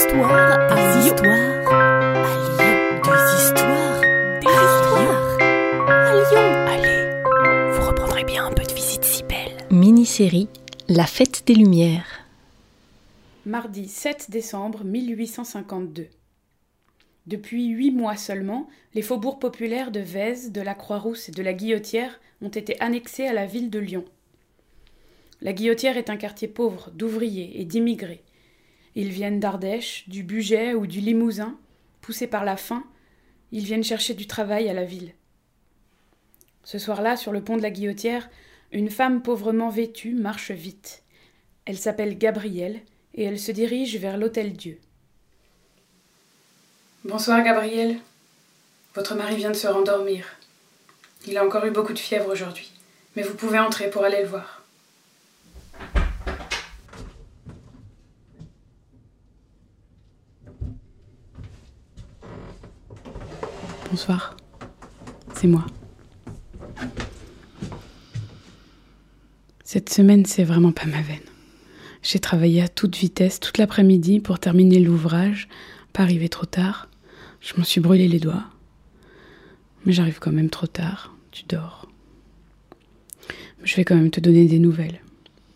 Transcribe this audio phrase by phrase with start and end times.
[0.00, 3.02] histoires à histoires à Lyon.
[3.04, 4.00] Des histoires,
[4.40, 5.38] des histoires
[5.90, 6.48] à Lyon.
[6.68, 9.58] Allez, vous reprendrez bien un peu de visite si belle.
[9.70, 10.48] Mini-série
[10.88, 12.24] La fête des Lumières.
[13.44, 16.06] Mardi 7 décembre 1852.
[17.26, 21.52] Depuis huit mois seulement, les faubourgs populaires de Vèze, de la Croix-Rousse et de la
[21.52, 24.06] Guillotière ont été annexés à la ville de Lyon.
[25.42, 28.22] La Guillotière est un quartier pauvre d'ouvriers et d'immigrés.
[29.00, 31.56] Ils viennent d'Ardèche, du Bugey ou du Limousin,
[32.02, 32.84] poussés par la faim,
[33.50, 35.14] ils viennent chercher du travail à la ville.
[36.64, 38.28] Ce soir-là, sur le pont de la Guillotière,
[38.72, 41.02] une femme pauvrement vêtue marche vite.
[41.64, 42.82] Elle s'appelle Gabrielle
[43.14, 44.78] et elle se dirige vers l'Hôtel Dieu.
[47.06, 47.96] Bonsoir Gabrielle.
[48.94, 50.26] Votre mari vient de se rendormir.
[51.26, 52.70] Il a encore eu beaucoup de fièvre aujourd'hui,
[53.16, 54.59] mais vous pouvez entrer pour aller le voir.
[63.90, 64.36] Bonsoir.
[65.34, 65.66] C'est moi.
[69.64, 71.18] Cette semaine, c'est vraiment pas ma veine.
[72.02, 75.48] J'ai travaillé à toute vitesse toute l'après-midi pour terminer l'ouvrage,
[75.92, 76.88] pas arriver trop tard.
[77.40, 78.44] Je m'en suis brûlé les doigts.
[79.84, 81.12] Mais j'arrive quand même trop tard.
[81.32, 81.88] Tu dors.
[83.64, 85.00] Je vais quand même te donner des nouvelles.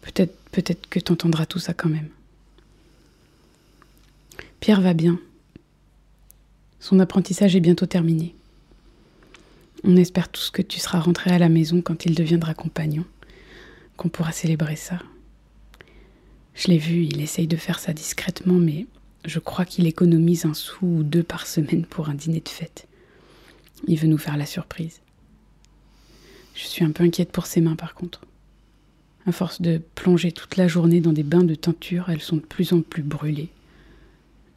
[0.02, 2.08] Peut-être peut-être que t'entendras tout ça quand même.
[4.60, 5.18] Pierre va bien.
[6.84, 8.34] Son apprentissage est bientôt terminé.
[9.84, 13.06] On espère tous que tu seras rentré à la maison quand il deviendra compagnon,
[13.96, 14.98] qu'on pourra célébrer ça.
[16.54, 18.84] Je l'ai vu, il essaye de faire ça discrètement, mais
[19.24, 22.86] je crois qu'il économise un sou ou deux par semaine pour un dîner de fête.
[23.86, 25.00] Il veut nous faire la surprise.
[26.54, 28.20] Je suis un peu inquiète pour ses mains par contre.
[29.24, 32.42] À force de plonger toute la journée dans des bains de teinture, elles sont de
[32.42, 33.48] plus en plus brûlées.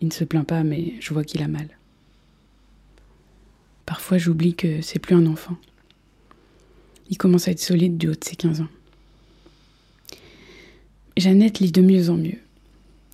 [0.01, 1.76] Il ne se plaint pas, mais je vois qu'il a mal.
[3.87, 5.55] Parfois j'oublie que c'est plus un enfant.
[7.09, 8.67] Il commence à être solide du haut de ses 15 ans.
[11.15, 12.37] Jeannette lit de mieux en mieux.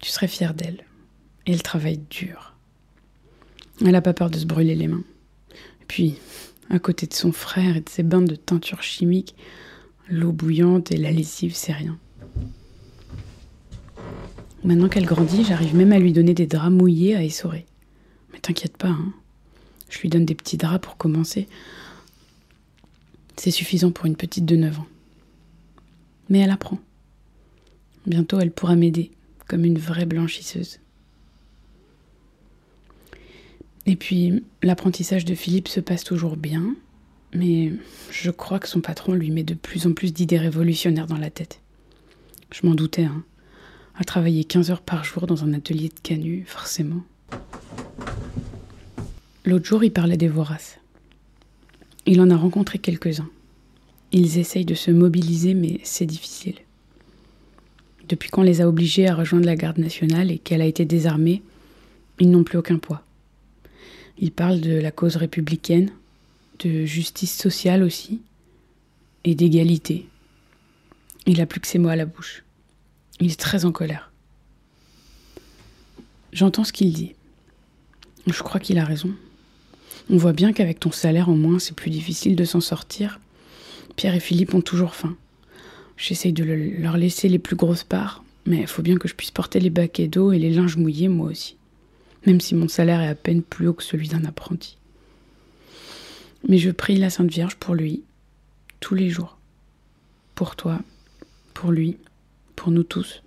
[0.01, 0.83] Tu serais fière d'elle.
[1.45, 2.56] Et elle travaille dur.
[3.81, 5.03] Elle n'a pas peur de se brûler les mains.
[5.88, 6.16] Puis,
[6.72, 9.35] à côté de son frère et de ses bains de teinture chimique,
[10.09, 12.00] l'eau bouillante et la lessive, c'est rien.
[14.63, 17.67] Maintenant qu'elle grandit, j'arrive même à lui donner des draps mouillés à essorer.
[18.31, 19.13] Mais t'inquiète pas, hein.
[19.94, 21.48] Je lui donne des petits draps pour commencer.
[23.38, 24.88] C'est suffisant pour une petite de 9 ans.
[26.30, 26.80] Mais elle apprend.
[28.08, 29.12] Bientôt, elle pourra m'aider,
[29.48, 30.80] comme une vraie blanchisseuse.
[33.86, 36.75] Et puis, l'apprentissage de Philippe se passe toujours bien,
[37.34, 37.74] mais
[38.10, 41.30] je crois que son patron lui met de plus en plus d'idées révolutionnaires dans la
[41.30, 41.60] tête.
[42.52, 43.24] Je m'en doutais, hein.
[43.96, 47.04] À travailler 15 heures par jour dans un atelier de canut, forcément.
[49.46, 50.80] L'autre jour, il parlait des voraces.
[52.06, 53.30] Il en a rencontré quelques-uns.
[54.12, 56.56] Ils essayent de se mobiliser, mais c'est difficile.
[58.08, 61.42] Depuis qu'on les a obligés à rejoindre la garde nationale et qu'elle a été désarmée,
[62.20, 63.04] ils n'ont plus aucun poids.
[64.18, 65.92] Ils parlent de la cause républicaine,
[66.60, 68.22] de justice sociale aussi,
[69.24, 70.08] et d'égalité.
[71.25, 72.44] Il a plus que ces mots à la bouche.
[73.20, 74.12] Il est très en colère.
[76.31, 77.14] J'entends ce qu'il dit.
[78.28, 79.12] Je crois qu'il a raison.
[80.09, 83.19] On voit bien qu'avec ton salaire en moins, c'est plus difficile de s'en sortir.
[83.96, 85.16] Pierre et Philippe ont toujours faim.
[85.97, 89.13] J'essaye de le- leur laisser les plus grosses parts, mais il faut bien que je
[89.16, 91.56] puisse porter les baquets d'eau et les linges mouillés moi aussi,
[92.25, 94.78] même si mon salaire est à peine plus haut que celui d'un apprenti.
[96.47, 98.03] Mais je prie la Sainte Vierge pour lui,
[98.81, 99.38] tous les jours.
[100.36, 100.80] Pour toi,
[101.53, 101.97] pour lui,
[102.56, 103.24] pour nous tous,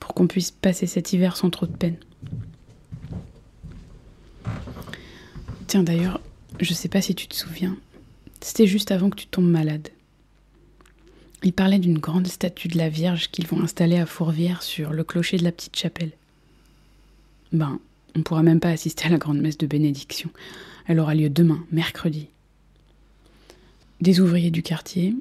[0.00, 1.96] pour qu'on puisse passer cet hiver sans trop de peine.
[5.74, 6.20] Tiens d'ailleurs,
[6.60, 7.76] je sais pas si tu te souviens,
[8.40, 9.88] c'était juste avant que tu tombes malade.
[11.42, 15.02] Il parlait d'une grande statue de la Vierge qu'ils vont installer à Fourvière sur le
[15.02, 16.12] clocher de la petite chapelle.
[17.50, 17.80] Ben,
[18.14, 20.30] on pourra même pas assister à la grande messe de bénédiction.
[20.86, 22.28] Elle aura lieu demain, mercredi.
[24.00, 25.16] Des ouvriers du quartier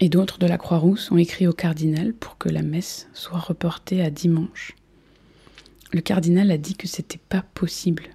[0.00, 4.02] et d'autres de la Croix-Rousse ont écrit au cardinal pour que la messe soit reportée
[4.02, 4.74] à dimanche.
[5.92, 8.08] Le cardinal a dit que c'était pas possible.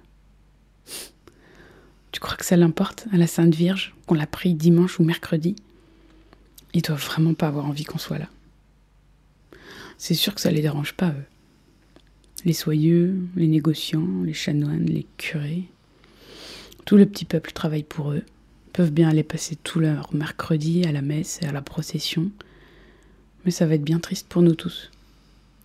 [2.48, 5.54] Ça l'importe à la Sainte Vierge qu'on la prie dimanche ou mercredi
[6.72, 8.30] Ils doivent vraiment pas avoir envie qu'on soit là.
[9.98, 11.24] C'est sûr que ça les dérange pas, eux.
[12.46, 15.64] Les soyeux, les négociants, les chanoines, les curés.
[16.86, 18.22] Tout le petit peuple travaille pour eux,
[18.72, 22.30] peuvent bien aller passer tout leur mercredi à la messe et à la procession.
[23.44, 24.90] Mais ça va être bien triste pour nous tous.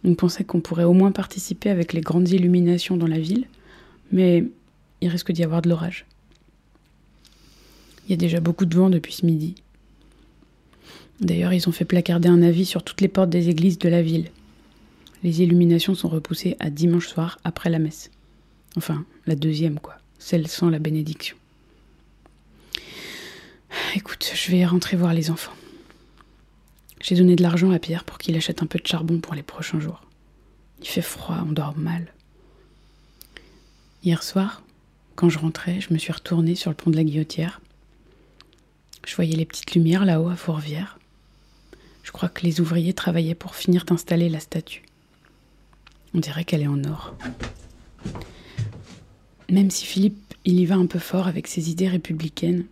[0.03, 3.47] On pensait qu'on pourrait au moins participer avec les grandes illuminations dans la ville,
[4.11, 4.43] mais
[4.99, 6.05] il risque d'y avoir de l'orage.
[8.05, 9.55] Il y a déjà beaucoup de vent depuis ce midi.
[11.21, 14.01] D'ailleurs, ils ont fait placarder un avis sur toutes les portes des églises de la
[14.01, 14.29] ville.
[15.23, 18.11] Les illuminations sont repoussées à dimanche soir après la messe.
[18.75, 19.95] Enfin, la deuxième, quoi.
[20.19, 21.37] Celle sans la bénédiction.
[23.95, 25.53] Écoute, je vais rentrer voir les enfants.
[27.01, 29.43] J'ai donné de l'argent à Pierre pour qu'il achète un peu de charbon pour les
[29.43, 30.01] prochains jours.
[30.81, 32.13] Il fait froid, on dort mal.
[34.03, 34.63] Hier soir,
[35.15, 37.61] quand je rentrais, je me suis retournée sur le pont de la Guillotière.
[39.05, 40.97] Je voyais les petites lumières là-haut à Fourvière.
[42.03, 44.83] Je crois que les ouvriers travaillaient pour finir d'installer la statue.
[46.13, 47.15] On dirait qu'elle est en or.
[49.49, 52.65] Même si Philippe, il y va un peu fort avec ses idées républicaines,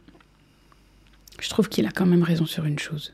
[1.39, 3.11] je trouve qu'il a quand même raison sur une chose.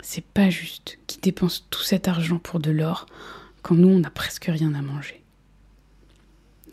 [0.00, 3.06] C'est pas juste qu'il dépense tout cet argent pour de l'or
[3.62, 5.22] quand nous, on n'a presque rien à manger.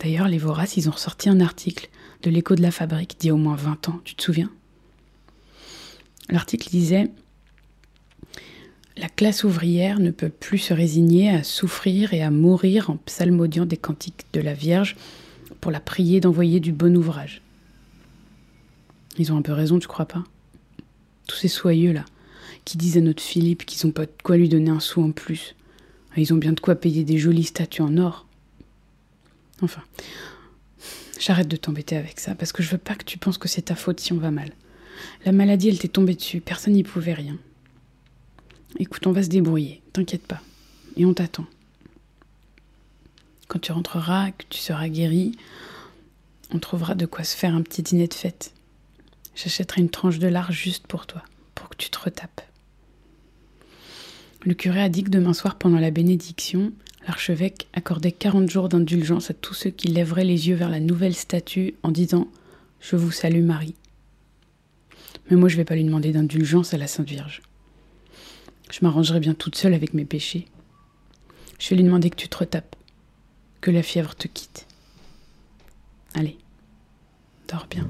[0.00, 1.88] D'ailleurs, les Voraces, ils ont ressorti un article
[2.22, 4.50] de l'écho de la fabrique d'il y a au moins 20 ans, tu te souviens?
[6.30, 7.10] L'article disait
[8.96, 13.66] La classe ouvrière ne peut plus se résigner à souffrir et à mourir en psalmodiant
[13.66, 14.96] des cantiques de la Vierge
[15.60, 17.42] pour la prier d'envoyer du bon ouvrage.
[19.18, 20.24] Ils ont un peu raison, tu crois pas?
[21.26, 22.04] Tous ces soyeux là,
[22.64, 25.10] qui disent à notre Philippe qu'ils n'ont pas de quoi lui donner un sou en
[25.10, 25.54] plus.
[26.16, 28.26] Ils ont bien de quoi payer des jolies statues en or.
[29.62, 29.82] Enfin,
[31.18, 33.62] j'arrête de t'embêter avec ça, parce que je veux pas que tu penses que c'est
[33.62, 34.52] ta faute si on va mal.
[35.24, 37.36] La maladie, elle t'est tombée dessus, personne n'y pouvait rien.
[38.78, 40.40] Écoute, on va se débrouiller, t'inquiète pas.
[40.96, 41.46] Et on t'attend.
[43.48, 45.32] Quand tu rentreras, que tu seras guéri,
[46.52, 48.52] on trouvera de quoi se faire un petit dîner de fête.
[49.34, 51.22] J'achèterai une tranche de lard juste pour toi,
[51.54, 52.42] pour que tu te retapes.
[54.42, 56.72] Le curé a dit que demain soir, pendant la bénédiction,
[57.06, 61.14] l'archevêque accordait 40 jours d'indulgence à tous ceux qui lèveraient les yeux vers la nouvelle
[61.14, 62.28] statue en disant
[62.80, 63.74] Je vous salue Marie.
[65.30, 67.42] Mais moi, je vais pas lui demander d'indulgence à la Sainte Vierge.
[68.70, 70.46] Je m'arrangerai bien toute seule avec mes péchés.
[71.58, 72.76] Je vais lui demander que tu te retapes,
[73.60, 74.66] que la fièvre te quitte.
[76.14, 76.38] Allez,
[77.48, 77.88] dors bien.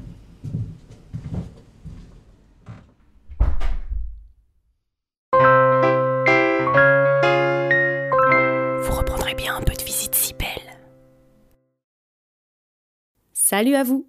[8.82, 10.79] Vous reprendrez bien un peu de visite si belle.
[13.32, 14.08] Salut à vous